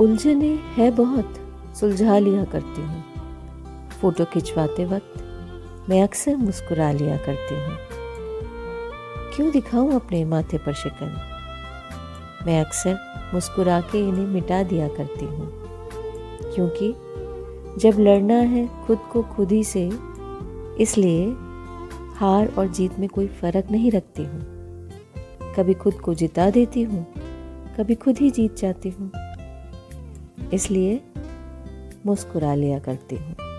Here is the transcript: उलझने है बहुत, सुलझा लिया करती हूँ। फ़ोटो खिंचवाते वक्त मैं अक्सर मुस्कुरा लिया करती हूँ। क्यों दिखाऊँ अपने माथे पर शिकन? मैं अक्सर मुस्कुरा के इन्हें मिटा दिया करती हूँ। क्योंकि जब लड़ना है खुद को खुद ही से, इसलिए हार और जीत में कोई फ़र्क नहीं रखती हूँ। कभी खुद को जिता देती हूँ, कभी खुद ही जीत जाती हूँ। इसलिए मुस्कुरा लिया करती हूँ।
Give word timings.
उलझने 0.00 0.58
है 0.76 0.90
बहुत, 0.90 1.34
सुलझा 1.80 2.18
लिया 2.18 2.44
करती 2.44 2.82
हूँ। 2.82 3.04
फ़ोटो 4.00 4.24
खिंचवाते 4.24 4.84
वक्त 4.84 5.86
मैं 5.88 6.02
अक्सर 6.02 6.36
मुस्कुरा 6.36 6.92
लिया 6.92 7.16
करती 7.16 7.54
हूँ। 7.54 7.76
क्यों 9.36 9.50
दिखाऊँ 9.50 9.92
अपने 9.92 10.24
माथे 10.24 10.58
पर 10.58 10.72
शिकन? 10.72 11.16
मैं 12.46 12.64
अक्सर 12.64 12.98
मुस्कुरा 13.34 13.80
के 13.80 13.98
इन्हें 13.98 14.26
मिटा 14.26 14.62
दिया 14.62 14.88
करती 14.88 15.24
हूँ। 15.24 15.52
क्योंकि 16.54 16.92
जब 17.80 17.98
लड़ना 17.98 18.34
है 18.34 18.86
खुद 18.86 18.98
को 19.12 19.22
खुद 19.22 19.52
ही 19.52 19.64
से, 19.64 19.90
इसलिए 20.80 21.26
हार 22.14 22.54
और 22.58 22.68
जीत 22.68 22.98
में 22.98 23.08
कोई 23.08 23.26
फ़र्क 23.26 23.70
नहीं 23.70 23.90
रखती 23.90 24.24
हूँ। 24.24 24.40
कभी 25.56 25.74
खुद 25.74 25.94
को 25.94 26.14
जिता 26.14 26.50
देती 26.50 26.82
हूँ, 26.82 27.06
कभी 27.78 27.94
खुद 27.94 28.18
ही 28.18 28.30
जीत 28.30 28.56
जाती 28.56 28.90
हूँ। 28.90 29.10
इसलिए 30.54 31.00
मुस्कुरा 32.06 32.54
लिया 32.54 32.78
करती 32.78 33.16
हूँ। 33.16 33.49